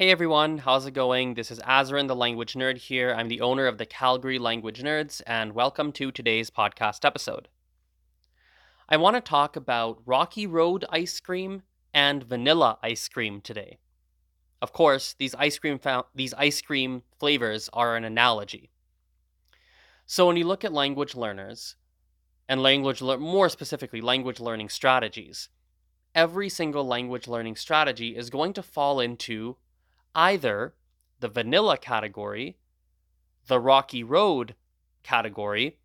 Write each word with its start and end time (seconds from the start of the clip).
Hey 0.00 0.10
everyone, 0.10 0.56
how's 0.56 0.86
it 0.86 0.92
going? 0.92 1.34
This 1.34 1.50
is 1.50 1.58
Azren, 1.58 2.08
the 2.08 2.16
language 2.16 2.54
nerd 2.54 2.78
here. 2.78 3.12
I'm 3.12 3.28
the 3.28 3.42
owner 3.42 3.66
of 3.66 3.76
the 3.76 3.84
Calgary 3.84 4.38
Language 4.38 4.82
Nerds, 4.82 5.20
and 5.26 5.52
welcome 5.52 5.92
to 5.92 6.10
today's 6.10 6.48
podcast 6.48 7.04
episode. 7.04 7.48
I 8.88 8.96
want 8.96 9.16
to 9.16 9.20
talk 9.20 9.56
about 9.56 10.00
Rocky 10.06 10.46
Road 10.46 10.86
ice 10.88 11.20
cream 11.20 11.64
and 11.92 12.22
vanilla 12.22 12.78
ice 12.82 13.08
cream 13.08 13.42
today. 13.42 13.76
Of 14.62 14.72
course, 14.72 15.12
these 15.18 15.34
ice 15.34 15.58
cream 15.58 15.78
fa- 15.78 16.06
these 16.14 16.32
ice 16.32 16.62
cream 16.62 17.02
flavors 17.18 17.68
are 17.74 17.94
an 17.94 18.04
analogy. 18.04 18.70
So 20.06 20.26
when 20.26 20.38
you 20.38 20.46
look 20.46 20.64
at 20.64 20.72
language 20.72 21.14
learners 21.14 21.76
and 22.48 22.62
language 22.62 23.02
le- 23.02 23.18
more 23.18 23.50
specifically 23.50 24.00
language 24.00 24.40
learning 24.40 24.70
strategies, 24.70 25.50
every 26.14 26.48
single 26.48 26.86
language 26.86 27.28
learning 27.28 27.56
strategy 27.56 28.16
is 28.16 28.30
going 28.30 28.54
to 28.54 28.62
fall 28.62 28.98
into 28.98 29.58
either 30.14 30.74
the 31.20 31.28
vanilla 31.28 31.76
category, 31.76 32.56
the 33.46 33.60
rocky 33.60 34.02
road 34.02 34.54
category, 35.02 35.78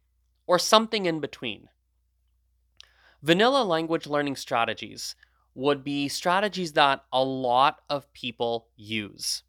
or 0.47 0.59
something 0.59 1.05
in 1.05 1.19
between. 1.19 1.69
Vanilla 3.21 3.63
language 3.63 4.05
learning 4.05 4.35
strategies 4.35 5.15
would 5.55 5.83
be 5.83 6.07
strategies 6.07 6.73
that 6.73 7.03
a 7.11 7.23
lot 7.23 7.81
of 7.89 8.11
people 8.13 8.67
use. 8.75 9.43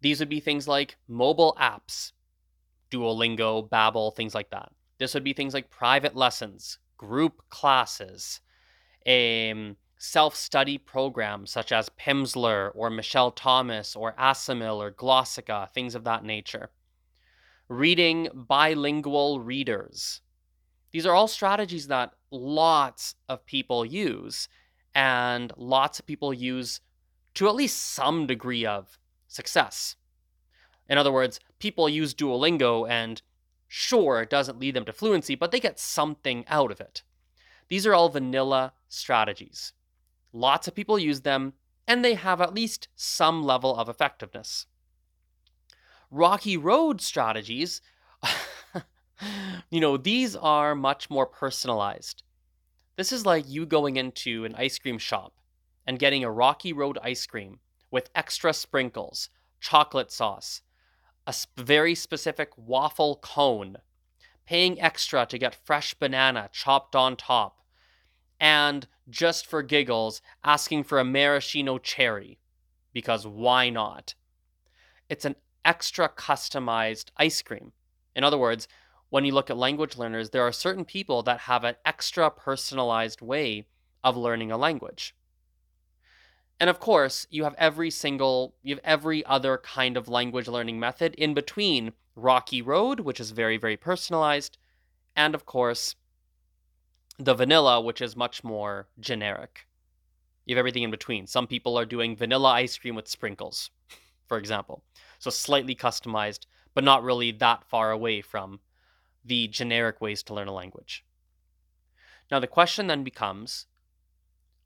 These 0.00 0.20
would 0.20 0.28
be 0.28 0.40
things 0.40 0.68
like 0.68 0.96
mobile 1.08 1.56
apps, 1.60 2.12
Duolingo, 2.90 3.68
Babbel, 3.68 4.14
things 4.14 4.34
like 4.34 4.50
that. 4.50 4.70
This 4.98 5.14
would 5.14 5.24
be 5.24 5.32
things 5.32 5.54
like 5.54 5.70
private 5.70 6.14
lessons, 6.14 6.78
group 6.96 7.42
classes, 7.48 8.40
um, 9.06 9.76
self 10.02 10.34
study 10.34 10.76
programs 10.76 11.48
such 11.48 11.70
as 11.70 11.88
Pimsleur 11.90 12.72
or 12.74 12.90
Michel 12.90 13.30
Thomas 13.30 13.94
or 13.94 14.14
Assimil 14.18 14.78
or 14.78 14.90
Glossika, 14.90 15.70
things 15.70 15.94
of 15.94 16.02
that 16.02 16.24
nature. 16.24 16.70
Reading 17.68 18.28
bilingual 18.34 19.38
readers. 19.38 20.20
These 20.90 21.06
are 21.06 21.14
all 21.14 21.28
strategies 21.28 21.86
that 21.86 22.14
lots 22.32 23.14
of 23.28 23.46
people 23.46 23.86
use 23.86 24.48
and 24.92 25.52
lots 25.56 26.00
of 26.00 26.06
people 26.06 26.34
use 26.34 26.80
to 27.34 27.46
at 27.46 27.54
least 27.54 27.80
some 27.80 28.26
degree 28.26 28.66
of 28.66 28.98
success. 29.28 29.94
In 30.88 30.98
other 30.98 31.12
words, 31.12 31.38
people 31.60 31.88
use 31.88 32.12
Duolingo 32.12 32.90
and 32.90 33.22
sure, 33.68 34.22
it 34.22 34.30
doesn't 34.30 34.58
lead 34.58 34.74
them 34.74 34.84
to 34.84 34.92
fluency, 34.92 35.36
but 35.36 35.52
they 35.52 35.60
get 35.60 35.78
something 35.78 36.44
out 36.48 36.72
of 36.72 36.80
it. 36.80 37.04
These 37.68 37.86
are 37.86 37.94
all 37.94 38.08
vanilla 38.08 38.72
strategies. 38.88 39.72
Lots 40.32 40.66
of 40.66 40.74
people 40.74 40.98
use 40.98 41.20
them, 41.20 41.54
and 41.86 42.04
they 42.04 42.14
have 42.14 42.40
at 42.40 42.54
least 42.54 42.88
some 42.96 43.42
level 43.42 43.76
of 43.76 43.88
effectiveness. 43.88 44.66
Rocky 46.10 46.56
Road 46.56 47.00
strategies, 47.00 47.80
you 49.70 49.80
know, 49.80 49.96
these 49.96 50.36
are 50.36 50.74
much 50.74 51.08
more 51.08 51.26
personalized. 51.26 52.22
This 52.96 53.12
is 53.12 53.24
like 53.24 53.48
you 53.48 53.64
going 53.66 53.96
into 53.96 54.44
an 54.44 54.54
ice 54.56 54.78
cream 54.78 54.98
shop 54.98 55.34
and 55.86 55.98
getting 55.98 56.22
a 56.22 56.30
Rocky 56.30 56.72
Road 56.72 56.98
ice 57.02 57.26
cream 57.26 57.60
with 57.90 58.10
extra 58.14 58.52
sprinkles, 58.52 59.30
chocolate 59.60 60.12
sauce, 60.12 60.62
a 61.26 61.34
very 61.56 61.94
specific 61.94 62.50
waffle 62.56 63.16
cone, 63.22 63.78
paying 64.44 64.80
extra 64.80 65.24
to 65.26 65.38
get 65.38 65.54
fresh 65.64 65.94
banana 65.94 66.50
chopped 66.52 66.94
on 66.94 67.16
top, 67.16 67.61
and 68.42 68.88
just 69.08 69.46
for 69.46 69.62
giggles, 69.62 70.20
asking 70.42 70.82
for 70.82 70.98
a 70.98 71.04
maraschino 71.04 71.78
cherry. 71.78 72.40
Because 72.92 73.24
why 73.24 73.70
not? 73.70 74.16
It's 75.08 75.24
an 75.24 75.36
extra 75.64 76.08
customized 76.08 77.10
ice 77.16 77.40
cream. 77.40 77.72
In 78.16 78.24
other 78.24 78.36
words, 78.36 78.66
when 79.10 79.24
you 79.24 79.32
look 79.32 79.48
at 79.48 79.56
language 79.56 79.96
learners, 79.96 80.30
there 80.30 80.42
are 80.42 80.52
certain 80.52 80.84
people 80.84 81.22
that 81.22 81.40
have 81.40 81.62
an 81.62 81.76
extra 81.86 82.30
personalized 82.30 83.20
way 83.20 83.68
of 84.02 84.16
learning 84.16 84.50
a 84.50 84.56
language. 84.56 85.14
And 86.58 86.68
of 86.68 86.80
course, 86.80 87.26
you 87.30 87.44
have 87.44 87.54
every 87.58 87.90
single, 87.90 88.56
you 88.62 88.74
have 88.74 88.84
every 88.84 89.24
other 89.24 89.56
kind 89.56 89.96
of 89.96 90.08
language 90.08 90.48
learning 90.48 90.80
method 90.80 91.14
in 91.14 91.32
between 91.32 91.92
Rocky 92.16 92.60
Road, 92.60 93.00
which 93.00 93.20
is 93.20 93.30
very, 93.30 93.56
very 93.56 93.76
personalized, 93.76 94.58
and 95.14 95.34
of 95.34 95.46
course, 95.46 95.94
the 97.18 97.34
vanilla, 97.34 97.80
which 97.80 98.00
is 98.00 98.16
much 98.16 98.42
more 98.42 98.88
generic. 99.00 99.66
You 100.44 100.56
have 100.56 100.60
everything 100.60 100.82
in 100.82 100.90
between. 100.90 101.26
Some 101.26 101.46
people 101.46 101.78
are 101.78 101.84
doing 101.84 102.16
vanilla 102.16 102.50
ice 102.50 102.76
cream 102.76 102.94
with 102.94 103.08
sprinkles, 103.08 103.70
for 104.26 104.38
example. 104.38 104.82
So 105.18 105.30
slightly 105.30 105.74
customized, 105.74 106.46
but 106.74 106.84
not 106.84 107.02
really 107.02 107.30
that 107.32 107.64
far 107.64 107.90
away 107.90 108.22
from 108.22 108.60
the 109.24 109.46
generic 109.48 110.00
ways 110.00 110.22
to 110.24 110.34
learn 110.34 110.48
a 110.48 110.52
language. 110.52 111.04
Now, 112.30 112.40
the 112.40 112.46
question 112.46 112.86
then 112.86 113.04
becomes 113.04 113.66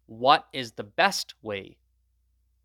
what 0.06 0.47
is 0.53 0.73
the 0.73 0.85
best 0.85 1.35
way? 1.43 1.79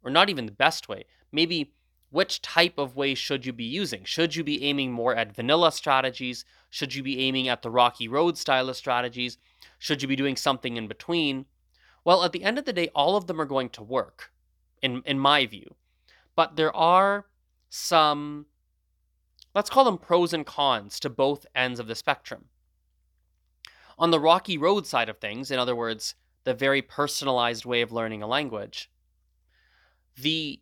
Or 0.04 0.12
not 0.12 0.30
even 0.30 0.46
the 0.46 0.52
best 0.52 0.88
way, 0.88 1.06
maybe 1.32 1.74
which 2.12 2.42
type 2.42 2.78
of 2.78 2.96
way 2.96 3.16
should 3.16 3.46
you 3.46 3.54
be 3.54 3.64
using? 3.64 4.04
Should 4.04 4.36
you 4.36 4.44
be 4.44 4.64
aiming 4.64 4.92
more 4.92 5.16
at 5.16 5.36
vanilla 5.36 5.72
strategies? 5.72 6.44
Should 6.70 6.94
you 6.94 7.04
be 7.04 7.20
aiming 7.20 7.48
at 7.48 7.62
the 7.62 7.72
Rocky 7.72 8.08
Road 8.08 8.38
style 8.38 8.70
of 8.70 8.76
strategies? 8.76 9.38
Should 9.80 10.02
you 10.02 10.08
be 10.08 10.16
doing 10.16 10.36
something 10.36 10.78
in 10.78 10.88
between? 10.88 11.46
Well, 12.04 12.24
at 12.24 12.32
the 12.32 12.44
end 12.44 12.58
of 12.58 12.66
the 12.66 12.74
day, 12.74 12.90
all 12.96 13.16
of 13.16 13.28
them 13.28 13.40
are 13.40 13.46
going 13.46 13.70
to 13.70 13.84
work, 13.84 14.32
in, 14.82 15.04
in 15.06 15.20
my 15.20 15.46
view. 15.46 15.76
But 16.36 16.56
there 16.56 16.76
are 16.76 17.28
some 17.70 18.48
Let's 19.54 19.70
call 19.70 19.84
them 19.84 19.98
pros 19.98 20.34
and 20.34 20.46
cons 20.46 21.00
to 21.02 21.10
both 21.10 21.46
ends 21.54 21.80
of 21.80 21.88
the 21.88 21.96
spectrum. 21.96 22.46
On 24.00 24.12
the 24.12 24.20
rocky 24.20 24.58
road 24.58 24.88
side 24.88 25.10
of 25.10 25.18
things, 25.18 25.52
in 25.52 25.60
other 25.60 25.76
words, 25.76 26.16
the 26.44 26.54
very 26.54 26.82
personalized 26.82 27.66
way 27.66 27.82
of 27.82 27.92
learning 27.92 28.24
a 28.24 28.28
language, 28.28 28.90
the 30.16 30.62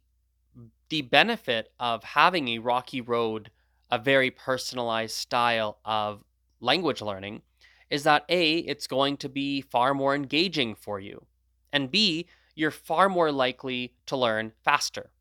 the 0.89 1.01
benefit 1.03 1.71
of 1.79 2.03
having 2.03 2.47
a 2.47 2.57
rocky 2.57 2.99
road, 2.99 3.51
a 3.91 3.99
very 3.99 4.31
personalized 4.31 5.15
style 5.15 5.77
of 5.85 6.23
language 6.59 6.99
learning 6.99 7.43
is 7.89 8.03
that 8.03 8.25
A, 8.29 8.57
it's 8.59 8.87
going 8.87 9.17
to 9.17 9.29
be 9.29 9.61
far 9.61 9.93
more 9.93 10.15
engaging 10.15 10.75
for 10.75 10.99
you, 10.99 11.25
and 11.73 11.91
B, 11.91 12.27
you're 12.55 12.71
far 12.71 13.09
more 13.09 13.31
likely 13.31 13.93
to 14.05 14.17
learn 14.17 14.51
faster. 14.63 15.11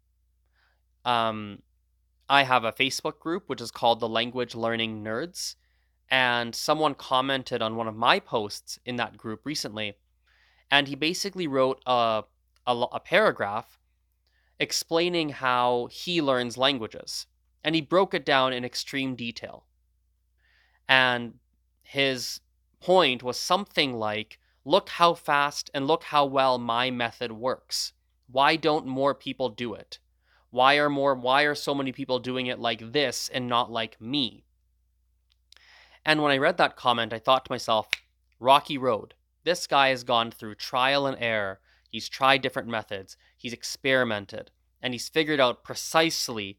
Um, 1.04 1.62
I 2.28 2.42
have 2.42 2.64
a 2.64 2.72
Facebook 2.72 3.18
group 3.20 3.44
which 3.46 3.60
is 3.60 3.70
called 3.70 4.00
the 4.00 4.08
Language 4.08 4.54
Learning 4.54 5.02
Nerds, 5.02 5.54
and 6.10 6.54
someone 6.54 6.94
commented 6.94 7.62
on 7.62 7.76
one 7.76 7.88
of 7.88 7.96
my 7.96 8.18
posts 8.18 8.78
in 8.84 8.96
that 8.96 9.16
group 9.16 9.46
recently, 9.46 9.94
and 10.70 10.88
he 10.88 10.94
basically 10.94 11.46
wrote 11.46 11.80
a, 11.86 12.24
a, 12.66 12.72
a 12.92 13.00
paragraph 13.00 13.78
explaining 14.60 15.30
how 15.30 15.88
he 15.90 16.20
learns 16.20 16.58
languages, 16.58 17.26
and 17.64 17.74
he 17.74 17.80
broke 17.80 18.12
it 18.12 18.26
down 18.26 18.52
in 18.52 18.64
extreme 18.64 19.14
detail. 19.14 19.64
And 20.88 21.34
his 21.82 22.40
point 22.80 23.22
was 23.22 23.38
something 23.38 23.94
like, 23.94 24.38
look 24.64 24.88
how 24.90 25.14
fast 25.14 25.70
and 25.74 25.86
look 25.86 26.04
how 26.04 26.24
well 26.24 26.58
my 26.58 26.90
method 26.90 27.32
works. 27.32 27.92
Why 28.30 28.56
don't 28.56 28.86
more 28.86 29.14
people 29.14 29.48
do 29.48 29.74
it? 29.74 29.98
Why 30.50 30.76
are 30.76 30.90
more 30.90 31.14
why 31.14 31.42
are 31.42 31.54
so 31.54 31.74
many 31.74 31.92
people 31.92 32.18
doing 32.18 32.46
it 32.46 32.58
like 32.58 32.92
this 32.92 33.28
and 33.32 33.48
not 33.48 33.70
like 33.70 34.00
me? 34.00 34.44
And 36.04 36.22
when 36.22 36.32
I 36.32 36.38
read 36.38 36.56
that 36.56 36.76
comment, 36.76 37.12
I 37.12 37.18
thought 37.18 37.44
to 37.46 37.52
myself, 37.52 37.88
Rocky 38.40 38.78
Road. 38.78 39.14
This 39.44 39.66
guy 39.66 39.88
has 39.88 40.04
gone 40.04 40.30
through 40.30 40.54
trial 40.56 41.06
and 41.06 41.16
error. 41.20 41.60
He's 41.90 42.08
tried 42.08 42.42
different 42.42 42.68
methods. 42.68 43.16
He's 43.36 43.52
experimented 43.52 44.50
and 44.82 44.94
he's 44.94 45.08
figured 45.08 45.40
out 45.40 45.64
precisely 45.64 46.58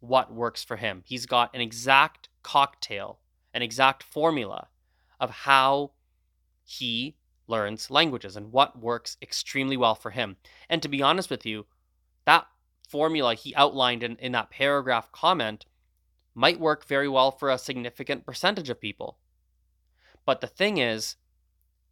what 0.00 0.32
works 0.32 0.62
for 0.62 0.76
him. 0.76 1.02
He's 1.04 1.26
got 1.26 1.54
an 1.54 1.60
exact 1.60 2.28
cocktail, 2.42 3.18
an 3.52 3.62
exact 3.62 4.02
formula 4.02 4.68
of 5.20 5.30
how 5.30 5.92
he 6.64 7.16
learns 7.46 7.90
languages 7.90 8.36
and 8.36 8.52
what 8.52 8.78
works 8.78 9.16
extremely 9.22 9.76
well 9.76 9.94
for 9.94 10.10
him. 10.10 10.36
And 10.68 10.82
to 10.82 10.88
be 10.88 11.02
honest 11.02 11.30
with 11.30 11.46
you, 11.46 11.66
that 12.26 12.46
formula 12.88 13.34
he 13.34 13.54
outlined 13.54 14.02
in, 14.02 14.16
in 14.16 14.32
that 14.32 14.50
paragraph 14.50 15.10
comment 15.12 15.64
might 16.34 16.60
work 16.60 16.86
very 16.86 17.08
well 17.08 17.30
for 17.30 17.50
a 17.50 17.58
significant 17.58 18.24
percentage 18.24 18.70
of 18.70 18.80
people. 18.80 19.18
But 20.24 20.40
the 20.40 20.46
thing 20.46 20.78
is, 20.78 21.16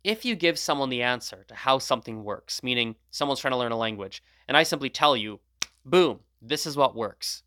if 0.05 0.25
you 0.25 0.37
give 0.37 0.59
someone 0.59 0.91
the 0.91 1.03
answer 1.03 1.45
to 1.49 1.55
how 1.55 1.79
something 1.79 2.23
works, 2.23 2.63
meaning 2.63 2.95
someone's 3.11 3.41
trying 3.41 3.53
to 3.53 3.59
learn 3.59 3.73
a 3.73 3.77
language, 3.77 4.23
and 4.47 4.57
I 4.57 4.63
simply 4.63 4.91
tell 4.91 5.17
you, 5.17 5.41
boom, 5.85 6.21
this 6.41 6.67
is 6.67 6.77
what 6.77 6.95
works, 6.95 7.43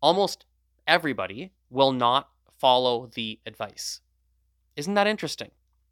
almost 0.00 0.44
everybody 0.86 1.52
will 1.70 1.92
not 1.92 2.28
follow 2.58 3.10
the 3.14 3.40
advice. 3.46 4.00
Isn't 4.80 4.94
that 4.94 5.06
interesting? 5.06 5.50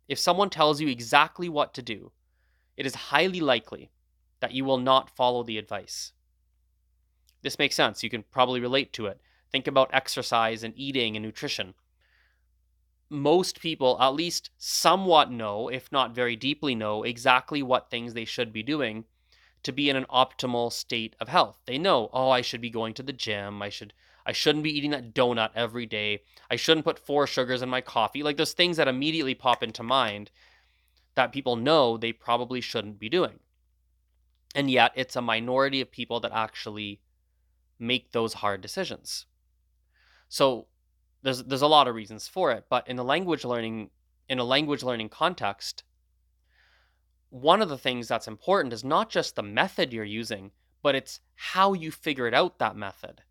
If 0.08 0.18
someone 0.18 0.48
tells 0.48 0.80
you 0.80 0.88
exactly 0.88 1.46
what 1.46 1.74
to 1.74 1.82
do, 1.82 2.10
it 2.74 2.86
is 2.86 2.94
highly 2.94 3.38
likely 3.38 3.90
that 4.40 4.52
you 4.52 4.64
will 4.64 4.78
not 4.78 5.14
follow 5.14 5.42
the 5.42 5.58
advice. 5.58 6.12
This 7.42 7.58
makes 7.58 7.74
sense. 7.74 8.02
You 8.02 8.08
can 8.08 8.22
probably 8.30 8.60
relate 8.60 8.94
to 8.94 9.04
it. 9.04 9.20
Think 9.52 9.66
about 9.66 9.90
exercise 9.92 10.62
and 10.64 10.72
eating 10.74 11.16
and 11.16 11.22
nutrition. 11.22 11.74
Most 13.10 13.60
people, 13.60 13.98
at 14.00 14.14
least 14.14 14.48
somewhat 14.56 15.30
know, 15.30 15.68
if 15.68 15.92
not 15.92 16.14
very 16.14 16.34
deeply 16.34 16.74
know, 16.74 17.02
exactly 17.02 17.62
what 17.62 17.90
things 17.90 18.14
they 18.14 18.24
should 18.24 18.54
be 18.54 18.62
doing 18.62 19.04
to 19.64 19.70
be 19.70 19.90
in 19.90 19.96
an 19.96 20.06
optimal 20.06 20.72
state 20.72 21.14
of 21.20 21.28
health. 21.28 21.58
They 21.66 21.76
know, 21.76 22.08
oh, 22.14 22.30
I 22.30 22.40
should 22.40 22.62
be 22.62 22.70
going 22.70 22.94
to 22.94 23.02
the 23.02 23.12
gym. 23.12 23.60
I 23.60 23.68
should 23.68 23.92
I 24.28 24.32
shouldn't 24.32 24.62
be 24.62 24.76
eating 24.76 24.90
that 24.90 25.14
donut 25.14 25.52
every 25.54 25.86
day. 25.86 26.20
I 26.50 26.56
shouldn't 26.56 26.84
put 26.84 26.98
four 26.98 27.26
sugars 27.26 27.62
in 27.62 27.70
my 27.70 27.80
coffee. 27.80 28.22
Like 28.22 28.36
those 28.36 28.52
things 28.52 28.76
that 28.76 28.86
immediately 28.86 29.34
pop 29.34 29.62
into 29.62 29.82
mind 29.82 30.30
that 31.14 31.32
people 31.32 31.56
know 31.56 31.96
they 31.96 32.12
probably 32.12 32.60
shouldn't 32.60 32.98
be 32.98 33.08
doing. 33.08 33.40
And 34.54 34.70
yet, 34.70 34.92
it's 34.94 35.16
a 35.16 35.22
minority 35.22 35.80
of 35.80 35.90
people 35.90 36.20
that 36.20 36.32
actually 36.32 37.00
make 37.78 38.12
those 38.12 38.34
hard 38.34 38.60
decisions. 38.60 39.24
So, 40.28 40.66
there's 41.22 41.42
there's 41.44 41.62
a 41.62 41.66
lot 41.66 41.88
of 41.88 41.94
reasons 41.94 42.28
for 42.28 42.52
it, 42.52 42.66
but 42.68 42.86
in 42.86 42.98
a 42.98 43.02
language 43.02 43.46
learning 43.46 43.88
in 44.28 44.38
a 44.38 44.44
language 44.44 44.82
learning 44.82 45.08
context, 45.08 45.84
one 47.30 47.62
of 47.62 47.70
the 47.70 47.78
things 47.78 48.08
that's 48.08 48.28
important 48.28 48.74
is 48.74 48.84
not 48.84 49.08
just 49.08 49.36
the 49.36 49.42
method 49.42 49.90
you're 49.90 50.04
using, 50.04 50.50
but 50.82 50.94
it's 50.94 51.20
how 51.34 51.72
you 51.72 51.90
figured 51.90 52.34
out 52.34 52.58
that 52.58 52.76
method. 52.76 53.22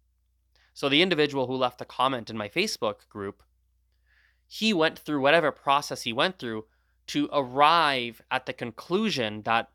So 0.78 0.90
the 0.90 1.02
individual 1.02 1.48
who 1.48 1.56
left 1.56 1.80
the 1.80 1.86
comment 1.86 2.30
in 2.30 2.38
my 2.38 2.50
Facebook 2.50 3.10
group, 3.10 3.42
he 4.46 4.76
went 4.76 5.00
through 5.00 5.22
whatever 5.22 5.52
process 5.52 6.04
he 6.04 6.14
went 6.14 6.38
through 6.38 6.66
to 7.08 7.28
arrive 7.34 8.22
at 8.30 8.46
the 8.46 8.54
conclusion 8.54 9.42
that 9.42 9.72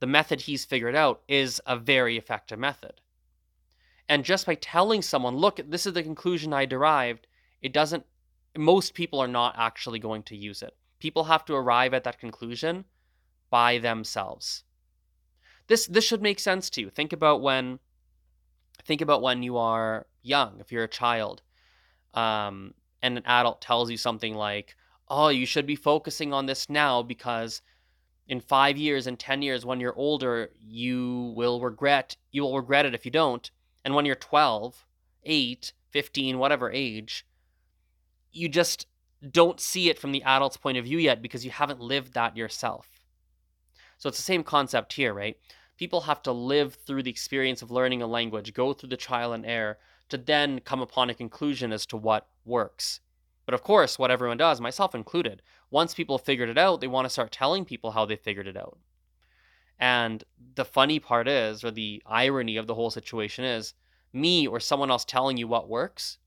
the 0.00 0.08
method 0.08 0.40
he's 0.40 0.64
figured 0.64 0.96
out 0.96 1.22
is 1.28 1.62
a 1.64 1.76
very 1.76 2.16
effective 2.16 2.58
method. 2.58 3.00
And 4.08 4.24
just 4.24 4.46
by 4.46 4.56
telling 4.56 5.00
someone, 5.00 5.36
look, 5.36 5.60
this 5.64 5.86
is 5.86 5.92
the 5.92 6.02
conclusion 6.02 6.52
I 6.52 6.66
derived, 6.66 7.28
it 7.62 7.72
doesn't, 7.72 8.04
most 8.58 8.94
people 8.94 9.20
are 9.20 9.28
not 9.28 9.54
actually 9.56 10.00
going 10.00 10.24
to 10.24 10.36
use 10.36 10.60
it. 10.60 10.74
People 10.98 11.22
have 11.22 11.44
to 11.44 11.54
arrive 11.54 11.94
at 11.94 12.02
that 12.02 12.18
conclusion 12.18 12.84
by 13.48 13.78
themselves. 13.78 14.64
This, 15.68 15.86
this 15.86 16.04
should 16.04 16.20
make 16.20 16.40
sense 16.40 16.68
to 16.70 16.80
you. 16.80 16.90
Think 16.90 17.12
about 17.12 17.42
when 17.42 17.78
think 18.80 19.00
about 19.00 19.22
when 19.22 19.42
you 19.42 19.56
are 19.56 20.06
young, 20.22 20.58
if 20.60 20.72
you're 20.72 20.84
a 20.84 20.88
child, 20.88 21.42
um, 22.14 22.74
and 23.02 23.16
an 23.18 23.24
adult 23.26 23.60
tells 23.60 23.90
you 23.90 23.96
something 23.96 24.34
like, 24.34 24.76
oh, 25.08 25.28
you 25.28 25.46
should 25.46 25.66
be 25.66 25.76
focusing 25.76 26.32
on 26.32 26.46
this 26.46 26.68
now 26.68 27.02
because 27.02 27.62
in 28.28 28.40
five 28.40 28.76
years 28.76 29.06
and 29.06 29.18
10 29.18 29.42
years, 29.42 29.66
when 29.66 29.80
you're 29.80 29.96
older, 29.96 30.50
you 30.60 31.32
will 31.36 31.60
regret, 31.60 32.16
you 32.30 32.42
will 32.42 32.56
regret 32.56 32.86
it 32.86 32.94
if 32.94 33.04
you 33.04 33.10
don't. 33.10 33.50
And 33.84 33.94
when 33.94 34.06
you're 34.06 34.14
12, 34.14 34.86
8, 35.24 35.72
15, 35.90 36.38
whatever 36.38 36.70
age, 36.70 37.26
you 38.30 38.48
just 38.48 38.86
don't 39.28 39.60
see 39.60 39.90
it 39.90 39.98
from 39.98 40.12
the 40.12 40.22
adult's 40.22 40.56
point 40.56 40.78
of 40.78 40.84
view 40.84 40.98
yet 40.98 41.20
because 41.20 41.44
you 41.44 41.50
haven't 41.50 41.80
lived 41.80 42.14
that 42.14 42.36
yourself. 42.36 43.00
So 43.98 44.08
it's 44.08 44.18
the 44.18 44.22
same 44.22 44.44
concept 44.44 44.92
here, 44.92 45.12
right? 45.12 45.36
People 45.80 46.02
have 46.02 46.22
to 46.22 46.30
live 46.30 46.74
through 46.74 47.02
the 47.02 47.10
experience 47.10 47.62
of 47.62 47.70
learning 47.70 48.02
a 48.02 48.06
language, 48.06 48.52
go 48.52 48.74
through 48.74 48.90
the 48.90 48.98
trial 48.98 49.32
and 49.32 49.46
error 49.46 49.78
to 50.10 50.18
then 50.18 50.60
come 50.60 50.82
upon 50.82 51.08
a 51.08 51.14
conclusion 51.14 51.72
as 51.72 51.86
to 51.86 51.96
what 51.96 52.26
works. 52.44 53.00
But 53.46 53.54
of 53.54 53.62
course, 53.62 53.98
what 53.98 54.10
everyone 54.10 54.36
does, 54.36 54.60
myself 54.60 54.94
included, 54.94 55.40
once 55.70 55.94
people 55.94 56.18
have 56.18 56.26
figured 56.26 56.50
it 56.50 56.58
out, 56.58 56.82
they 56.82 56.86
want 56.86 57.06
to 57.06 57.10
start 57.10 57.32
telling 57.32 57.64
people 57.64 57.92
how 57.92 58.04
they 58.04 58.16
figured 58.16 58.46
it 58.46 58.58
out. 58.58 58.76
And 59.78 60.22
the 60.54 60.66
funny 60.66 61.00
part 61.00 61.26
is, 61.26 61.64
or 61.64 61.70
the 61.70 62.02
irony 62.04 62.58
of 62.58 62.66
the 62.66 62.74
whole 62.74 62.90
situation 62.90 63.46
is, 63.46 63.72
me 64.12 64.46
or 64.46 64.60
someone 64.60 64.90
else 64.90 65.06
telling 65.06 65.38
you 65.38 65.48
what 65.48 65.66
works, 65.66 66.18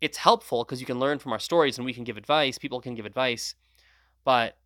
it's 0.00 0.18
helpful 0.18 0.64
because 0.64 0.80
you 0.80 0.86
can 0.86 0.98
learn 0.98 1.20
from 1.20 1.32
our 1.32 1.38
stories 1.38 1.78
and 1.78 1.84
we 1.84 1.94
can 1.94 2.02
give 2.02 2.16
advice, 2.16 2.58
people 2.58 2.80
can 2.80 2.96
give 2.96 3.06
advice, 3.06 3.54
but 4.24 4.58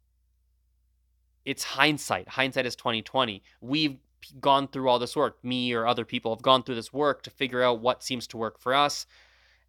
it's 1.47 1.63
hindsight. 1.63 2.29
Hindsight 2.29 2.67
is 2.67 2.77
2020. 2.77 3.43
We've 3.61 3.99
gone 4.41 4.67
through 4.69 4.89
all 4.89 4.99
this 4.99 5.17
work. 5.17 5.43
Me 5.45 5.73
or 5.73 5.87
other 5.87 6.05
people 6.05 6.35
have 6.35 6.43
gone 6.43 6.65
through 6.65 6.75
this 6.75 6.93
work 6.93 7.23
to 7.23 7.31
figure 7.31 7.63
out 7.63 7.81
what 7.81 8.03
seems 8.03 8.27
to 8.27 8.37
work 8.37 8.59
for 8.61 8.75
us. 8.75 9.07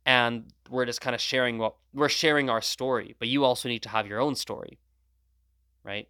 And 0.05 0.51
we're 0.69 0.85
just 0.85 1.01
kind 1.01 1.13
of 1.13 1.21
sharing 1.21 1.59
what 1.59 1.75
we're 1.93 2.09
sharing 2.09 2.49
our 2.49 2.61
story, 2.61 3.15
but 3.19 3.27
you 3.27 3.43
also 3.43 3.69
need 3.69 3.83
to 3.83 3.89
have 3.89 4.07
your 4.07 4.19
own 4.19 4.35
story. 4.35 4.79
Right? 5.83 6.07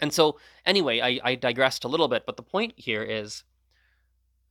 And 0.00 0.12
so, 0.12 0.38
anyway, 0.66 1.00
I, 1.00 1.20
I 1.22 1.34
digressed 1.36 1.84
a 1.84 1.88
little 1.88 2.08
bit, 2.08 2.24
but 2.26 2.36
the 2.36 2.42
point 2.42 2.74
here 2.76 3.02
is 3.02 3.44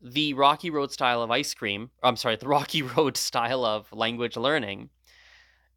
the 0.01 0.33
Rocky 0.33 0.69
Road 0.69 0.91
style 0.91 1.21
of 1.21 1.29
ice 1.29 1.53
cream, 1.53 1.91
I'm 2.01 2.15
sorry, 2.15 2.37
the 2.37 2.47
Rocky 2.57 2.81
Road 2.81 3.17
style 3.17 3.63
of 3.63 3.91
language 3.91 4.37
learning 4.37 4.89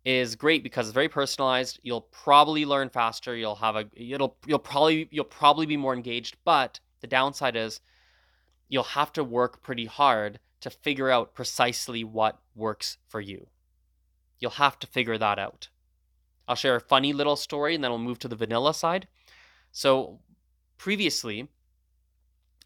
is 0.04 0.36
great 0.36 0.62
because 0.62 0.86
it's 0.86 0.94
very 0.94 1.08
personalized. 1.08 1.80
You'll 1.82 2.02
probably 2.02 2.64
learn 2.64 2.90
faster. 2.90 3.34
You'll 3.34 3.54
have 3.56 3.76
a 3.76 3.86
it'll 3.94 4.36
you'll 4.46 4.58
probably 4.58 5.08
you'll 5.10 5.24
probably 5.24 5.66
be 5.66 5.76
more 5.76 5.94
engaged, 5.94 6.36
but 6.44 6.80
the 7.00 7.06
downside 7.06 7.56
is 7.56 7.80
you'll 8.68 8.82
have 8.82 9.12
to 9.12 9.24
work 9.24 9.62
pretty 9.62 9.86
hard 9.86 10.40
to 10.60 10.70
figure 10.70 11.10
out 11.10 11.34
precisely 11.34 12.04
what 12.04 12.40
works 12.54 12.98
for 13.08 13.20
you. 13.20 13.48
You'll 14.38 14.52
have 14.52 14.78
to 14.80 14.86
figure 14.86 15.18
that 15.18 15.38
out. 15.38 15.68
I'll 16.46 16.56
share 16.56 16.76
a 16.76 16.80
funny 16.80 17.12
little 17.12 17.36
story 17.36 17.74
and 17.74 17.82
then 17.82 17.90
we'll 17.90 17.98
move 17.98 18.18
to 18.20 18.28
the 18.28 18.36
vanilla 18.36 18.74
side. 18.74 19.08
So, 19.72 20.20
previously, 20.76 21.48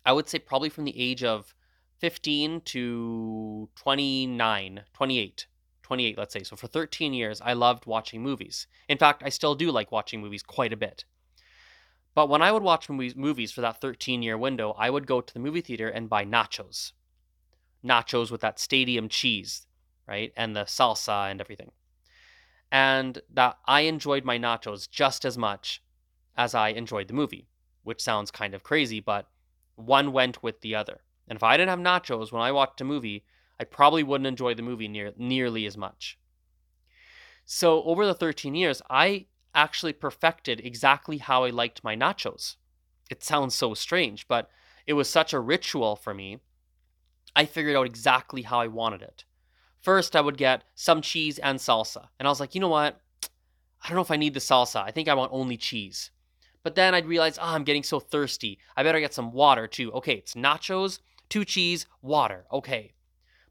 I 0.05 0.13
would 0.13 0.29
say 0.29 0.39
probably 0.41 0.69
from 0.69 0.85
the 0.85 0.99
age 0.99 1.23
of 1.23 1.55
15 1.99 2.63
to 2.63 3.69
29, 3.77 4.83
28 4.93 5.47
28, 5.89 6.19
let's 6.19 6.35
say. 6.35 6.43
So 6.43 6.55
for 6.55 6.67
13 6.67 7.15
years, 7.15 7.41
I 7.41 7.55
loved 7.55 7.87
watching 7.87 8.23
movies. 8.23 8.67
In 8.91 8.99
fact, 8.99 9.23
I 9.25 9.31
still 9.31 9.55
do 9.55 9.73
like 9.73 9.91
watching 9.91 10.21
movies 10.21 10.43
quite 10.43 10.73
a 10.73 10.77
bit. 10.77 11.07
But 12.15 12.29
when 12.29 12.43
I 12.43 12.53
would 12.53 12.63
watch 12.63 12.91
movies, 12.91 13.53
for 13.53 13.63
that 13.63 13.81
13 13.81 14.23
year 14.23 14.37
window, 14.37 14.75
I 14.79 14.91
would 14.91 15.07
go 15.07 15.23
to 15.23 15.33
the 15.33 15.41
movie 15.41 15.63
theater 15.63 15.89
and 15.89 16.11
buy 16.11 16.27
nachos. 16.27 16.93
Nachos 17.83 18.31
with 18.31 18.43
that 18.43 18.59
stadium 18.59 19.09
cheese, 19.09 19.67
right? 20.07 20.31
And 20.37 20.55
the 20.55 20.65
salsa 20.65 21.31
and 21.31 21.41
everything. 21.41 21.71
And 22.71 23.23
that 23.33 23.57
I 23.65 23.83
enjoyed 23.83 24.27
my 24.27 24.39
nachos 24.39 24.91
just 24.91 25.25
as 25.25 25.39
much 25.39 25.83
as 26.37 26.55
I 26.55 26.69
enjoyed 26.69 27.09
the 27.09 27.15
movie, 27.15 27.49
which 27.83 28.03
sounds 28.03 28.31
kind 28.31 28.53
of 28.53 28.63
crazy, 28.63 29.01
but 29.01 29.27
one 29.77 30.13
went 30.13 30.43
with 30.43 30.61
the 30.61 30.75
other. 30.75 31.01
And 31.29 31.37
if 31.37 31.43
I 31.43 31.57
didn't 31.57 31.71
have 31.71 31.79
nachos 31.79 32.31
when 32.31 32.43
I 32.43 32.53
watched 32.53 32.83
a 32.83 32.85
movie, 32.85 33.25
I 33.61 33.65
probably 33.65 34.03
wouldn't 34.03 34.27
enjoy 34.27 34.55
the 34.55 34.63
movie 34.63 34.89
near, 34.89 35.13
nearly 35.17 35.67
as 35.67 35.77
much. 35.77 36.19
So, 37.45 37.83
over 37.85 38.07
the 38.07 38.15
13 38.15 38.55
years, 38.55 38.83
I 38.91 39.27
actually 39.55 39.93
perfected 39.93 40.61
exactly 40.65 41.19
how 41.19 41.45
I 41.45 41.51
liked 41.51 41.83
my 41.83 41.97
nachos. 41.97 42.57
It 43.11 43.25
sounds 43.25 43.55
so 43.55 43.75
strange, 43.75 44.29
but 44.29 44.51
it 44.87 44.93
was 44.93 45.09
such 45.09 45.33
a 45.33 45.41
ritual 45.41 45.97
for 45.97 46.15
me. 46.15 46.39
I 47.35 47.47
figured 47.47 47.77
out 47.77 47.87
exactly 47.87 48.43
how 48.43 48.61
I 48.61 48.67
wanted 48.67 49.03
it. 49.03 49.25
First, 49.81 50.15
I 50.15 50.21
would 50.21 50.37
get 50.37 50.65
some 50.75 51.01
cheese 51.03 51.39
and 51.39 51.59
salsa. 51.59 52.09
And 52.19 52.27
I 52.27 52.31
was 52.31 52.41
like, 52.41 52.55
you 52.55 52.61
know 52.61 52.69
what? 52.69 53.01
I 53.83 53.89
don't 53.89 53.97
know 53.97 54.03
if 54.03 54.11
I 54.11 54.17
need 54.17 54.35
the 54.35 54.41
salsa. 54.41 54.83
I 54.83 54.91
think 54.91 55.09
I 55.09 55.15
want 55.15 55.33
only 55.33 55.57
cheese. 55.57 56.11
But 56.63 56.75
then 56.75 56.95
I'd 56.95 57.07
realize, 57.07 57.39
oh, 57.39 57.55
I'm 57.55 57.65
getting 57.65 57.85
so 57.85 58.01
thirsty. 58.01 58.59
I 58.77 58.83
better 58.83 59.01
get 59.01 59.15
some 59.15 59.33
water 59.33 59.67
too. 59.67 59.93
Okay, 59.93 60.15
it's 60.15 60.35
nachos, 60.35 60.99
two 61.29 61.45
cheese, 61.45 61.87
water. 62.03 62.45
Okay. 62.53 62.93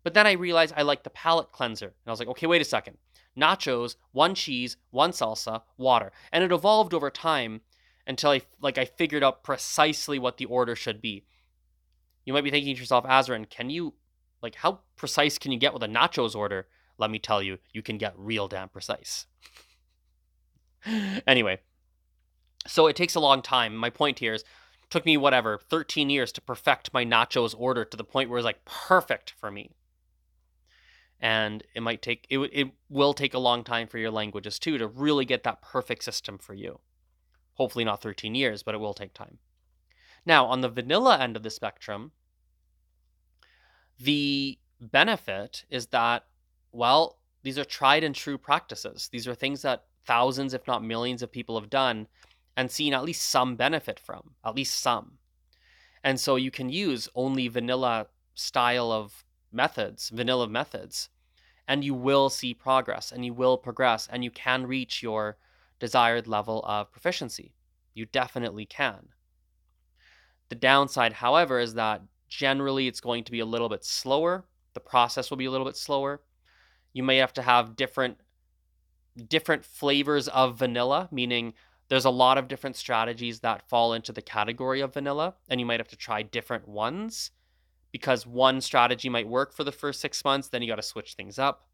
But 0.07 0.13
then 0.13 0.25
I 0.25 0.31
realized 0.31 0.73
I 0.77 0.83
liked 0.83 1.03
the 1.03 1.09
palate 1.09 1.51
cleanser. 1.51 1.87
And 1.87 2.07
I 2.07 2.11
was 2.11 2.19
like, 2.19 2.29
okay, 2.29 2.47
wait 2.47 2.61
a 2.61 2.63
second. 2.63 2.97
Nachos, 3.37 3.97
one 4.13 4.35
cheese, 4.35 4.77
one 4.89 5.11
salsa, 5.11 5.63
water. 5.77 6.13
And 6.31 6.45
it 6.45 6.51
evolved 6.53 6.93
over 6.93 7.09
time 7.09 7.59
until 8.07 8.29
I 8.29 8.43
like 8.61 8.77
I 8.77 8.85
figured 8.85 9.21
out 9.21 9.43
precisely 9.43 10.17
what 10.17 10.37
the 10.37 10.45
order 10.45 10.77
should 10.77 11.01
be. 11.01 11.25
You 12.23 12.31
might 12.31 12.45
be 12.45 12.51
thinking 12.51 12.73
to 12.73 12.79
yourself, 12.79 13.03
Azren, 13.03 13.49
can 13.49 13.69
you 13.69 13.95
like 14.41 14.55
how 14.55 14.79
precise 14.95 15.37
can 15.37 15.51
you 15.51 15.59
get 15.59 15.73
with 15.73 15.83
a 15.83 15.89
nachos 15.89 16.37
order? 16.37 16.67
Let 16.97 17.11
me 17.11 17.19
tell 17.19 17.43
you, 17.43 17.57
you 17.73 17.81
can 17.81 17.97
get 17.97 18.13
real 18.15 18.47
damn 18.47 18.69
precise. 18.69 19.25
anyway, 21.27 21.59
so 22.65 22.87
it 22.87 22.95
takes 22.95 23.15
a 23.15 23.19
long 23.19 23.41
time. 23.41 23.75
My 23.75 23.89
point 23.89 24.19
here 24.19 24.35
is 24.35 24.45
took 24.89 25.05
me 25.05 25.17
whatever 25.17 25.59
13 25.69 26.09
years 26.09 26.31
to 26.31 26.39
perfect 26.39 26.93
my 26.93 27.03
nachos 27.03 27.53
order 27.57 27.83
to 27.83 27.97
the 27.97 28.05
point 28.05 28.29
where 28.29 28.37
it 28.37 28.39
was 28.39 28.45
like 28.45 28.63
perfect 28.63 29.31
for 29.31 29.51
me 29.51 29.71
and 31.19 31.63
it 31.73 31.81
might 31.81 32.01
take 32.01 32.25
it, 32.29 32.37
it 32.53 32.67
will 32.89 33.13
take 33.13 33.33
a 33.33 33.39
long 33.39 33.63
time 33.63 33.87
for 33.87 33.97
your 33.97 34.11
languages 34.11 34.59
too 34.59 34.77
to 34.77 34.87
really 34.87 35.25
get 35.25 35.43
that 35.43 35.61
perfect 35.61 36.03
system 36.03 36.37
for 36.37 36.53
you. 36.53 36.79
Hopefully 37.53 37.85
not 37.85 38.01
13 38.01 38.35
years 38.35 38.63
but 38.63 38.75
it 38.75 38.79
will 38.79 38.93
take 38.93 39.13
time. 39.13 39.39
Now 40.25 40.45
on 40.45 40.61
the 40.61 40.69
vanilla 40.69 41.17
end 41.19 41.35
of 41.35 41.43
the 41.43 41.49
spectrum 41.49 42.11
the 43.99 44.59
benefit 44.79 45.65
is 45.69 45.87
that 45.87 46.25
well 46.71 47.17
these 47.43 47.57
are 47.57 47.65
tried 47.65 48.03
and 48.03 48.13
true 48.13 48.37
practices. 48.37 49.09
These 49.11 49.27
are 49.27 49.35
things 49.35 49.61
that 49.63 49.85
thousands 50.05 50.53
if 50.53 50.67
not 50.67 50.83
millions 50.83 51.21
of 51.21 51.31
people 51.31 51.59
have 51.59 51.69
done 51.69 52.07
and 52.55 52.71
seen 52.71 52.93
at 52.93 53.03
least 53.03 53.27
some 53.27 53.55
benefit 53.55 53.99
from 53.99 54.35
at 54.45 54.55
least 54.55 54.79
some. 54.79 55.17
And 56.03 56.19
so 56.19 56.35
you 56.35 56.51
can 56.51 56.69
use 56.69 57.09
only 57.15 57.47
vanilla 57.47 58.07
style 58.35 58.91
of 58.91 59.25
methods, 59.57 60.09
vanilla 60.09 60.47
methods, 60.47 61.09
and 61.67 61.83
you 61.83 61.93
will 61.93 62.29
see 62.29 62.53
progress 62.53 63.11
and 63.11 63.25
you 63.25 63.33
will 63.33 63.57
progress 63.57 64.07
and 64.09 64.23
you 64.23 64.31
can 64.31 64.65
reach 64.65 65.03
your 65.03 65.37
desired 65.79 66.27
level 66.27 66.63
of 66.65 66.91
proficiency. 66.91 67.53
You 67.93 68.05
definitely 68.05 68.65
can. 68.65 69.09
The 70.49 70.55
downside, 70.55 71.13
however, 71.13 71.59
is 71.59 71.73
that 71.73 72.03
generally 72.29 72.87
it's 72.87 73.01
going 73.01 73.25
to 73.25 73.31
be 73.31 73.41
a 73.41 73.45
little 73.45 73.67
bit 73.67 73.83
slower. 73.83 74.45
The 74.73 74.79
process 74.79 75.29
will 75.29 75.37
be 75.37 75.45
a 75.45 75.51
little 75.51 75.65
bit 75.65 75.75
slower. 75.75 76.21
You 76.93 77.03
may 77.03 77.17
have 77.17 77.33
to 77.33 77.41
have 77.41 77.75
different 77.75 78.17
different 79.27 79.65
flavors 79.65 80.27
of 80.27 80.59
vanilla, 80.59 81.09
meaning 81.11 81.53
there's 81.89 82.05
a 82.05 82.09
lot 82.11 82.37
of 82.37 82.47
different 82.47 82.75
strategies 82.75 83.39
that 83.39 83.67
fall 83.67 83.93
into 83.93 84.11
the 84.11 84.21
category 84.21 84.79
of 84.79 84.93
vanilla, 84.93 85.33
and 85.49 85.59
you 85.59 85.65
might 85.65 85.79
have 85.79 85.87
to 85.87 85.95
try 85.95 86.21
different 86.21 86.67
ones 86.67 87.31
because 87.91 88.25
one 88.25 88.61
strategy 88.61 89.09
might 89.09 89.27
work 89.27 89.53
for 89.53 89.63
the 89.63 89.71
first 89.71 89.99
six 89.99 90.23
months, 90.23 90.49
then 90.49 90.61
you 90.61 90.67
got 90.67 90.75
to 90.75 90.81
switch 90.81 91.13
things 91.13 91.39
up. 91.39 91.67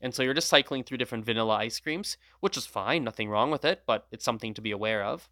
And 0.00 0.14
so 0.14 0.22
you're 0.22 0.34
just 0.34 0.48
cycling 0.48 0.82
through 0.82 0.98
different 0.98 1.24
vanilla 1.24 1.56
ice 1.56 1.78
creams, 1.78 2.16
which 2.40 2.56
is 2.56 2.66
fine, 2.66 3.04
nothing 3.04 3.28
wrong 3.28 3.50
with 3.50 3.64
it, 3.64 3.82
but 3.86 4.06
it's 4.10 4.24
something 4.24 4.54
to 4.54 4.62
be 4.62 4.70
aware 4.70 5.04
of. 5.04 5.28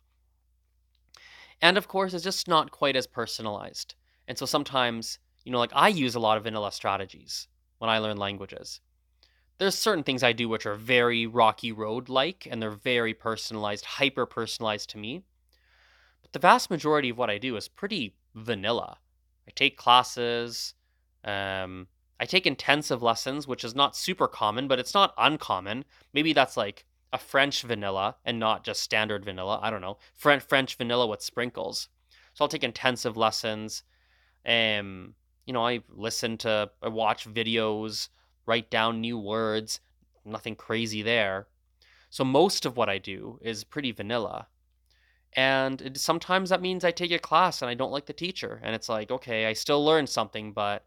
And 1.61 1.76
of 1.76 1.88
course, 1.88 2.14
it's 2.14 2.25
just 2.25 2.49
not 2.49 2.71
quite 2.71 2.97
as 2.97 3.07
personalized. 3.07 3.95
And 4.26 4.37
so 4.37 4.47
sometimes, 4.47 5.18
you 5.45 5.52
know, 5.52 5.59
like 5.59 5.73
I 5.75 5.88
use 5.88 6.14
a 6.14 6.21
lot 6.21 6.37
of 6.37 6.45
vanilla 6.45 6.71
strategies 6.71 7.49
when 7.78 7.90
I 7.90 7.99
learn 7.99 8.18
languages 8.18 8.80
there's 9.59 9.75
certain 9.75 10.04
things 10.04 10.23
I 10.23 10.33
do 10.33 10.49
which 10.49 10.66
are 10.66 10.76
very 10.76 11.26
Rocky 11.26 11.73
Road 11.73 12.09
like, 12.09 12.47
and 12.50 12.62
they're 12.62 12.71
very 12.71 13.12
personalized, 13.12 13.85
hyper 13.85 14.25
personalized 14.25 14.90
to 14.90 14.99
me. 14.99 15.25
But 16.23 16.33
the 16.33 16.38
vast 16.38 16.71
majority 16.71 17.11
of 17.11 17.18
what 17.18 17.30
I 17.30 17.38
do 17.38 17.57
is 17.57 17.68
pretty 17.68 18.14
vanilla. 18.35 18.99
I 19.48 19.50
take 19.54 19.78
classes, 19.78 20.74
um, 21.24 21.88
I 22.20 22.26
take 22.26 22.46
intensive 22.46 23.02
lessons, 23.02 23.48
which 23.48 23.64
is 23.64 23.74
not 23.74 23.96
super 23.96 24.28
common, 24.28 24.68
but 24.68 24.78
it's 24.78 24.92
not 24.92 25.14
uncommon. 25.16 25.86
Maybe 26.12 26.34
that's 26.34 26.56
like 26.56 26.84
a 27.14 27.18
French 27.18 27.62
vanilla 27.62 28.16
and 28.26 28.38
not 28.38 28.62
just 28.62 28.82
standard 28.82 29.24
vanilla. 29.24 29.58
I 29.62 29.70
don't 29.70 29.80
know. 29.80 29.96
French 30.14 30.42
French 30.42 30.76
vanilla 30.76 31.06
with 31.06 31.22
sprinkles. 31.22 31.88
So 32.34 32.44
I'll 32.44 32.48
take 32.48 32.62
intensive 32.62 33.16
lessons. 33.16 33.84
Um, 34.44 35.14
you 35.46 35.54
know, 35.54 35.66
I 35.66 35.80
listen 35.88 36.36
to, 36.38 36.70
I 36.82 36.88
watch 36.88 37.26
videos 37.26 38.10
write 38.44 38.70
down 38.70 39.00
new 39.00 39.18
words, 39.18 39.80
nothing 40.26 40.56
crazy 40.56 41.00
there. 41.00 41.46
So 42.10 42.22
most 42.22 42.66
of 42.66 42.76
what 42.76 42.90
I 42.90 42.98
do 42.98 43.38
is 43.42 43.64
pretty 43.64 43.92
vanilla. 43.92 44.48
And 45.35 45.80
it, 45.82 45.99
sometimes 45.99 46.50
that 46.50 46.62
means 46.62 46.85
I 46.85 46.90
take 46.90 47.12
a 47.12 47.18
class 47.18 47.62
and 47.62 47.70
I 47.70 47.75
don't 47.75 47.92
like 47.92 48.06
the 48.06 48.12
teacher. 48.12 48.61
And 48.62 48.75
it's 48.75 48.88
like, 48.88 49.11
okay, 49.11 49.47
I 49.47 49.52
still 49.52 49.85
learned 49.85 50.08
something, 50.08 50.52
but 50.52 50.85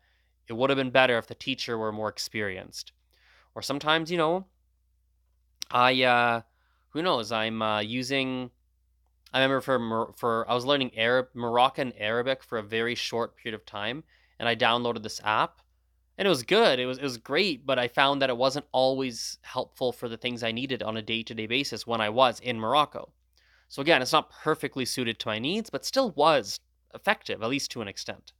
it 0.48 0.53
would 0.53 0.69
have 0.69 0.77
been 0.77 0.89
better 0.89 1.17
if 1.17 1.27
the 1.27 1.36
teacher 1.36 1.77
were 1.77 1.91
more 1.91 2.10
experienced. 2.10 2.91
Or 3.55 3.62
sometimes, 3.62 4.12
you 4.12 4.17
know, 4.17 4.45
I, 5.69 6.03
uh, 6.03 6.41
who 6.89 7.01
knows, 7.01 7.31
I'm 7.31 7.62
uh, 7.62 7.79
using, 7.81 8.50
I 9.33 9.41
remember 9.41 9.62
for, 9.62 10.13
for, 10.17 10.50
I 10.50 10.53
was 10.53 10.65
learning 10.65 10.98
Arab, 10.98 11.27
Moroccan 11.33 11.93
Arabic 11.98 12.43
for 12.43 12.57
a 12.57 12.63
very 12.63 12.95
short 12.95 13.38
period 13.38 13.55
of 13.55 13.65
time. 13.65 14.03
And 14.39 14.50
I 14.50 14.55
downloaded 14.55 15.03
this 15.03 15.21
app 15.24 15.62
and 16.21 16.27
it 16.27 16.29
was 16.29 16.43
good. 16.43 16.79
It 16.79 16.86
was 16.86 17.00
it 17.00 17.03
was 17.03 17.17
great, 17.17 17.65
but 17.65 17.79
I 17.79 17.88
found 17.88 18.21
that 18.21 18.29
it 18.29 18.38
wasn't 18.38 18.67
always 18.71 19.39
helpful 19.41 19.91
for 19.91 20.07
the 20.07 20.17
things 20.17 20.43
I 20.43 20.51
needed 20.51 20.83
on 20.83 20.98
a 20.98 21.01
day-to-day 21.01 21.48
basis 21.48 21.88
when 21.88 22.00
I 22.00 22.10
was 22.10 22.39
in 22.39 22.60
Morocco. 22.60 23.12
So 23.71 23.81
again, 23.81 24.01
it's 24.01 24.11
not 24.11 24.29
perfectly 24.29 24.83
suited 24.83 25.17
to 25.19 25.29
my 25.29 25.39
needs, 25.39 25.69
but 25.69 25.85
still 25.85 26.11
was 26.11 26.59
effective 26.93 27.41
at 27.41 27.49
least 27.49 27.71
to 27.71 27.81
an 27.81 27.87
extent. 27.87 28.33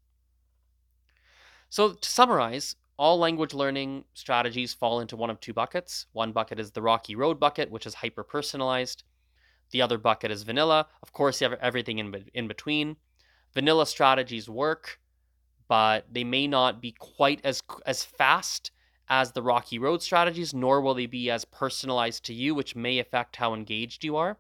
So 1.70 1.94
to 1.94 2.10
summarize, 2.10 2.76
all 2.98 3.18
language 3.18 3.54
learning 3.54 4.04
strategies 4.14 4.74
fall 4.74 5.00
into 5.00 5.16
one 5.16 5.30
of 5.30 5.40
two 5.40 5.54
buckets. 5.54 6.06
One 6.12 6.34
bucket 6.34 6.60
is 6.60 6.72
the 6.72 6.82
Rocky 6.82 7.16
Road 7.16 7.40
bucket, 7.40 7.72
which 7.72 7.86
is 7.86 7.94
hyper 7.94 8.26
personalized. 8.26 9.04
The 9.70 9.82
other 9.82 9.98
bucket 9.98 10.32
is 10.32 10.44
vanilla. 10.44 10.88
Of 11.02 11.14
course, 11.14 11.40
you 11.40 11.50
have 11.50 11.58
everything 11.62 12.00
in, 12.00 12.26
in 12.34 12.50
between. 12.50 12.98
Vanilla 13.54 13.86
strategies 13.86 14.50
work 14.50 15.00
but 15.72 16.06
they 16.12 16.26
may 16.26 16.48
not 16.48 16.82
be 16.82 16.92
quite 16.92 17.40
as 17.46 17.64
as 17.86 18.04
fast 18.04 18.72
as 19.08 19.32
the 19.32 19.42
Rocky 19.42 19.80
Road 19.80 20.04
strategies, 20.04 20.54
nor 20.54 20.82
will 20.82 20.94
they 20.94 21.06
be 21.06 21.32
as 21.32 21.46
personalized 21.46 22.26
to 22.26 22.34
you, 22.34 22.54
which 22.54 22.76
may 22.76 23.00
affect 23.00 23.38
how 23.38 23.54
engaged 23.54 24.04
you 24.04 24.18
are. 24.18 24.38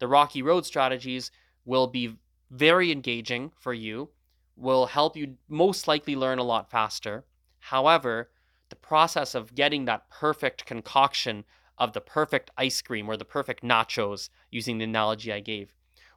The 0.00 0.08
Rocky 0.08 0.42
Road 0.42 0.66
strategies 0.66 1.30
will 1.64 1.86
be 1.86 2.16
very 2.50 2.90
engaging 2.90 3.52
for 3.60 3.72
you, 3.72 4.10
will 4.56 4.86
help 4.86 5.16
you 5.16 5.36
most 5.48 5.86
likely 5.86 6.16
learn 6.16 6.38
a 6.38 6.42
lot 6.42 6.70
faster. 6.70 7.24
However, 7.60 8.30
the 8.70 8.76
process 8.76 9.34
of 9.34 9.54
getting 9.54 9.84
that 9.84 10.10
perfect 10.10 10.66
concoction 10.66 11.44
of 11.78 11.92
the 11.92 12.00
perfect 12.00 12.50
ice 12.56 12.82
cream 12.82 13.08
or 13.08 13.16
the 13.16 13.24
perfect 13.24 13.62
nachos, 13.62 14.30
using 14.50 14.78
the 14.78 14.84
analogy 14.84 15.32
I 15.32 15.40
gave, 15.40 15.72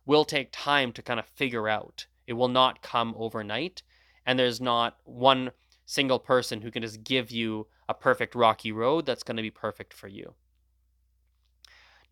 will 0.05 0.25
take 0.25 0.49
time 0.51 0.91
to 0.93 1.01
kind 1.01 1.19
of 1.19 1.25
figure 1.25 1.67
out. 1.69 2.07
It 2.25 2.33
will 2.33 2.49
not 2.49 2.81
come 2.81 3.13
overnight 3.17 3.83
and 4.25 4.39
there's 4.39 4.61
not 4.61 4.97
one 5.03 5.51
single 5.85 6.19
person 6.19 6.61
who 6.61 6.71
can 6.71 6.81
just 6.81 7.03
give 7.03 7.31
you 7.31 7.67
a 7.89 7.93
perfect 7.93 8.35
rocky 8.35 8.71
road 8.71 9.05
that's 9.05 9.23
going 9.23 9.37
to 9.37 9.43
be 9.43 9.51
perfect 9.51 9.93
for 9.93 10.07
you. 10.07 10.35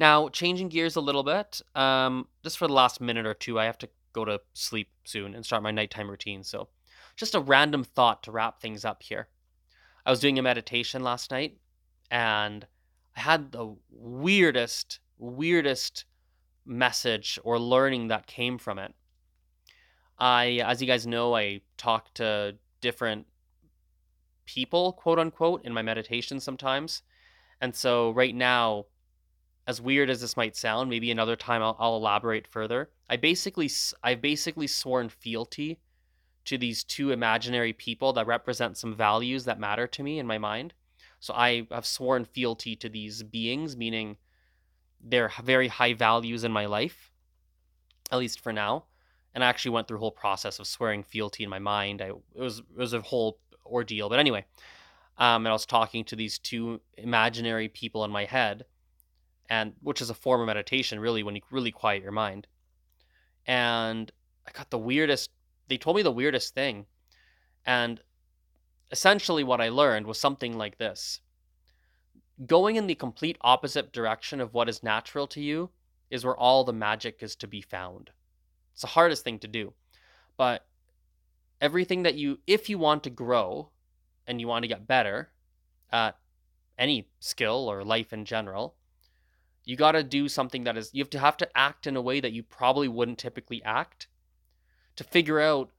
Now, 0.01 0.29
changing 0.29 0.69
gears 0.69 0.95
a 0.95 0.99
little 0.99 1.21
bit, 1.21 1.61
um, 1.75 2.27
just 2.43 2.57
for 2.57 2.65
the 2.65 2.73
last 2.73 3.01
minute 3.01 3.27
or 3.27 3.35
two, 3.35 3.59
I 3.59 3.65
have 3.65 3.77
to 3.77 3.89
go 4.13 4.25
to 4.25 4.41
sleep 4.51 4.89
soon 5.03 5.35
and 5.35 5.45
start 5.45 5.61
my 5.61 5.69
nighttime 5.69 6.09
routine. 6.09 6.43
So, 6.43 6.69
just 7.15 7.35
a 7.35 7.39
random 7.39 7.83
thought 7.83 8.23
to 8.23 8.31
wrap 8.31 8.59
things 8.59 8.83
up 8.83 9.03
here. 9.03 9.27
I 10.03 10.09
was 10.09 10.19
doing 10.19 10.39
a 10.39 10.41
meditation 10.41 11.03
last 11.03 11.29
night 11.29 11.59
and 12.09 12.65
I 13.15 13.19
had 13.19 13.51
the 13.51 13.75
weirdest, 13.91 15.01
weirdest 15.19 16.05
message 16.65 17.37
or 17.43 17.59
learning 17.59 18.07
that 18.07 18.25
came 18.25 18.57
from 18.57 18.79
it. 18.79 18.95
I, 20.17 20.61
as 20.65 20.81
you 20.81 20.87
guys 20.87 21.05
know, 21.05 21.35
I 21.35 21.61
talk 21.77 22.11
to 22.15 22.55
different 22.81 23.27
people, 24.47 24.93
quote 24.93 25.19
unquote, 25.19 25.63
in 25.63 25.73
my 25.73 25.83
meditation 25.83 26.39
sometimes. 26.39 27.03
And 27.61 27.75
so 27.75 28.09
right 28.09 28.33
now, 28.33 28.85
as 29.67 29.81
weird 29.81 30.09
as 30.09 30.21
this 30.21 30.37
might 30.37 30.55
sound, 30.55 30.89
maybe 30.89 31.11
another 31.11 31.35
time 31.35 31.61
I'll, 31.61 31.75
I'll 31.79 31.95
elaborate 31.97 32.47
further. 32.47 32.89
I 33.09 33.17
basically, 33.17 33.69
I've 34.03 34.21
basically 34.21 34.67
sworn 34.67 35.09
fealty 35.09 35.79
to 36.45 36.57
these 36.57 36.83
two 36.83 37.11
imaginary 37.11 37.73
people 37.73 38.13
that 38.13 38.27
represent 38.27 38.77
some 38.77 38.95
values 38.95 39.45
that 39.45 39.59
matter 39.59 39.87
to 39.87 40.03
me 40.03 40.19
in 40.19 40.25
my 40.25 40.37
mind. 40.37 40.73
So 41.19 41.33
I 41.35 41.67
have 41.69 41.85
sworn 41.85 42.25
fealty 42.25 42.75
to 42.77 42.89
these 42.89 43.21
beings, 43.21 43.77
meaning 43.77 44.17
they're 44.99 45.31
very 45.43 45.67
high 45.67 45.93
values 45.93 46.43
in 46.43 46.51
my 46.51 46.65
life, 46.65 47.11
at 48.11 48.17
least 48.17 48.39
for 48.39 48.51
now 48.51 48.85
and 49.33 49.43
I 49.43 49.47
actually 49.47 49.71
went 49.71 49.87
through 49.87 49.97
a 49.97 50.01
whole 50.01 50.11
process 50.11 50.59
of 50.59 50.67
swearing 50.67 51.03
fealty 51.03 51.43
in 51.43 51.49
my 51.49 51.59
mind. 51.59 52.01
I 52.01 52.07
it 52.07 52.15
was 52.35 52.59
it 52.59 52.77
was 52.77 52.93
a 52.93 53.01
whole 53.01 53.39
ordeal, 53.65 54.09
but 54.09 54.19
anyway, 54.19 54.45
um, 55.17 55.45
and 55.45 55.49
I 55.49 55.53
was 55.53 55.65
talking 55.65 56.03
to 56.05 56.15
these 56.15 56.39
two 56.39 56.81
imaginary 56.97 57.69
people 57.69 58.03
in 58.03 58.11
my 58.11 58.25
head, 58.25 58.65
and 59.51 59.73
which 59.81 60.01
is 60.01 60.09
a 60.09 60.13
form 60.13 60.39
of 60.39 60.47
meditation, 60.47 60.97
really, 60.97 61.23
when 61.23 61.35
you 61.35 61.41
really 61.51 61.71
quiet 61.71 62.01
your 62.01 62.13
mind. 62.13 62.47
And 63.45 64.09
I 64.47 64.51
got 64.53 64.69
the 64.69 64.77
weirdest. 64.77 65.29
They 65.67 65.77
told 65.77 65.97
me 65.97 66.03
the 66.03 66.11
weirdest 66.11 66.55
thing, 66.55 66.85
and 67.65 67.99
essentially 68.91 69.43
what 69.43 69.59
I 69.59 69.67
learned 69.67 70.07
was 70.07 70.17
something 70.17 70.57
like 70.57 70.77
this: 70.77 71.19
going 72.45 72.77
in 72.77 72.87
the 72.87 72.95
complete 72.95 73.37
opposite 73.41 73.91
direction 73.91 74.39
of 74.39 74.53
what 74.53 74.69
is 74.69 74.83
natural 74.83 75.27
to 75.27 75.41
you 75.41 75.69
is 76.09 76.23
where 76.23 76.37
all 76.37 76.63
the 76.63 76.71
magic 76.73 77.21
is 77.21 77.35
to 77.35 77.47
be 77.47 77.61
found. 77.61 78.09
It's 78.71 78.81
the 78.81 78.87
hardest 78.87 79.25
thing 79.25 79.37
to 79.39 79.49
do. 79.49 79.73
But 80.37 80.65
everything 81.59 82.03
that 82.03 82.15
you, 82.15 82.39
if 82.47 82.69
you 82.69 82.77
want 82.77 83.03
to 83.03 83.09
grow 83.09 83.69
and 84.27 84.39
you 84.39 84.47
want 84.47 84.63
to 84.63 84.69
get 84.69 84.87
better 84.87 85.31
at 85.91 86.17
any 86.77 87.09
skill 87.19 87.69
or 87.69 87.83
life 87.83 88.13
in 88.13 88.23
general, 88.25 88.75
you 89.63 89.75
got 89.75 89.93
to 89.93 90.03
do 90.03 90.27
something 90.27 90.63
that 90.63 90.77
is, 90.77 90.89
you 90.93 91.03
have 91.03 91.09
to 91.11 91.19
have 91.19 91.37
to 91.37 91.57
act 91.57 91.87
in 91.87 91.95
a 91.95 92.01
way 92.01 92.19
that 92.19 92.33
you 92.33 92.43
probably 92.43 92.87
wouldn't 92.87 93.17
typically 93.17 93.63
act 93.63 94.07
to 94.95 95.03
figure 95.03 95.39
out 95.39 95.71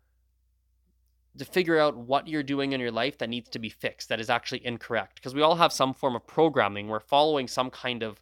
to 1.39 1.47
figure 1.47 1.79
out 1.79 1.97
what 1.97 2.29
you're 2.29 2.43
doing 2.43 2.73
in 2.73 2.81
your 2.81 2.91
life 2.91 3.17
that 3.17 3.31
needs 3.31 3.49
to 3.49 3.59
be 3.59 3.71
fixed 3.71 4.11
that 4.11 4.21
is 4.21 4.29
actually 4.29 4.65
incorrect 4.67 5.15
because 5.15 5.35
we 5.35 5.41
all 5.41 5.55
have 5.55 5.73
some 5.73 5.95
form 5.95 6.15
of 6.15 6.27
programming 6.27 6.89
we're 6.89 7.01
following 7.01 7.49
some 7.49 7.71
kind 7.71 8.03
of 8.03 8.21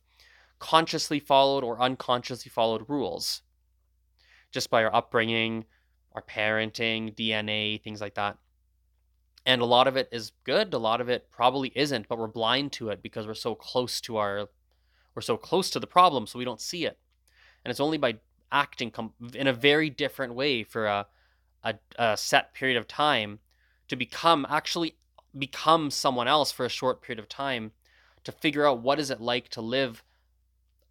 consciously 0.61 1.19
followed 1.19 1.65
or 1.65 1.81
unconsciously 1.81 2.49
followed 2.49 2.89
rules 2.89 3.43
just 4.53 4.71
by 4.71 4.85
our 4.85 4.95
upbringing, 4.95 5.65
our 6.13 6.23
parenting, 6.23 7.15
DNA, 7.15 7.83
things 7.83 8.01
like 8.01 8.15
that. 8.15 8.37
And 9.47 9.63
a 9.63 9.67
lot 9.67 9.89
of 9.89 9.97
it 9.97 10.09
is 10.13 10.33
good, 10.45 10.75
a 10.75 10.79
lot 10.79 11.01
of 11.01 11.09
it 11.09 11.31
probably 11.31 11.73
isn't, 11.75 12.09
but 12.09 12.19
we're 12.19 12.27
blind 12.27 12.73
to 12.73 12.91
it 12.91 13.03
because 13.03 13.27
we're 13.27 13.35
so 13.35 13.55
close 13.55 14.01
to 14.03 14.19
our 14.19 14.49
we're 15.15 15.23
so 15.23 15.37
close 15.37 15.71
to 15.71 15.81
the 15.81 15.87
problem 15.87 16.27
so 16.27 16.39
we 16.39 16.45
don't 16.45 16.61
see 16.61 16.85
it. 16.85 16.99
And 17.65 17.71
it's 17.71 17.81
only 17.81 17.99
by 17.99 18.17
acting 18.53 18.91
com- 18.91 19.13
in 19.35 19.47
a 19.47 19.53
very 19.53 19.91
different 19.91 20.35
way 20.35 20.63
for 20.63 20.87
a 20.87 21.07
a, 21.63 21.75
a 21.99 22.17
set 22.17 22.55
period 22.55 22.77
of 22.77 22.89
time 22.89 23.39
to 23.89 23.97
become 23.97 24.47
actually 24.49 24.97
become 25.37 25.91
someone 25.91 26.29
else 26.29 26.51
for 26.51 26.65
a 26.65 26.71
short 26.71 27.03
period 27.03 27.19
of 27.19 27.29
time 27.29 27.73
to 28.25 28.33
figure 28.33 28.67
out 28.67 28.81
what 28.81 28.99
is 28.99 29.11
it 29.11 29.21
like 29.21 29.49
to 29.49 29.61
live 29.61 30.03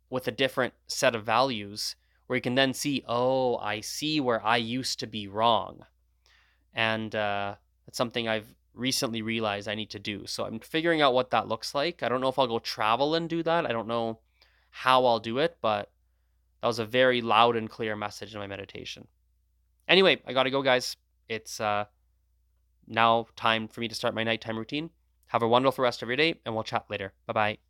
with 0.09 0.27
a 0.27 0.31
different 0.31 0.73
set 0.87 1.15
of 1.15 1.23
values 1.23 1.95
where 2.27 2.37
you 2.37 2.41
can 2.41 2.55
then 2.55 2.73
see 2.73 3.03
oh 3.07 3.57
i 3.57 3.81
see 3.81 4.19
where 4.19 4.45
i 4.45 4.57
used 4.57 4.99
to 4.99 5.07
be 5.07 5.27
wrong 5.27 5.85
and 6.73 7.15
uh, 7.15 7.55
it's 7.87 7.97
something 7.97 8.27
i've 8.27 8.55
recently 8.79 9.21
realized 9.21 9.67
i 9.67 9.75
need 9.75 9.89
to 9.91 9.99
do. 9.99 10.25
So 10.25 10.45
i'm 10.45 10.59
figuring 10.59 11.01
out 11.01 11.13
what 11.13 11.31
that 11.31 11.47
looks 11.47 11.75
like. 11.75 12.03
I 12.03 12.09
don't 12.09 12.21
know 12.21 12.29
if 12.29 12.39
i'll 12.39 12.47
go 12.47 12.59
travel 12.59 13.15
and 13.15 13.29
do 13.29 13.43
that. 13.43 13.65
I 13.65 13.71
don't 13.71 13.87
know 13.87 14.19
how 14.71 15.05
i'll 15.05 15.19
do 15.19 15.37
it 15.39 15.57
but 15.61 15.91
that 16.61 16.67
was 16.67 16.79
a 16.79 16.85
very 16.85 17.21
loud 17.21 17.55
and 17.55 17.69
clear 17.69 17.95
message 17.95 18.33
in 18.33 18.39
my 18.39 18.47
meditation. 18.47 19.07
Anyway 19.87 20.21
i 20.25 20.33
gotta 20.33 20.51
go 20.51 20.61
guys. 20.61 20.95
It's 21.27 21.59
uh, 21.61 21.85
now 22.87 23.27
time 23.35 23.67
for 23.67 23.81
me 23.81 23.87
to 23.87 23.95
start 23.95 24.15
my 24.15 24.23
nighttime 24.23 24.57
routine. 24.57 24.89
Have 25.27 25.43
a 25.43 25.47
wonderful 25.47 25.83
rest 25.83 26.01
of 26.01 26.09
your 26.09 26.15
day, 26.17 26.39
and 26.43 26.55
we'll 26.55 26.63
chat 26.63 26.85
later. 26.89 27.13
Bye 27.27 27.33
bye. 27.33 27.68